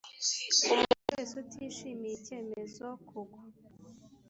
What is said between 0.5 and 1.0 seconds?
Umuntu